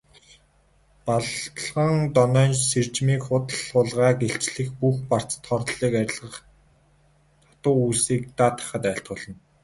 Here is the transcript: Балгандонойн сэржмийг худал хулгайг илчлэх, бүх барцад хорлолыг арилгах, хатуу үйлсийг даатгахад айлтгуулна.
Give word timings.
Балгандонойн 1.05 2.53
сэржмийг 2.67 3.21
худал 3.27 3.61
хулгайг 3.69 4.19
илчлэх, 4.27 4.69
бүх 4.79 4.95
барцад 5.09 5.43
хорлолыг 5.49 5.93
арилгах, 6.01 6.35
хатуу 7.47 7.75
үйлсийг 7.85 8.23
даатгахад 8.37 8.83
айлтгуулна. 8.91 9.35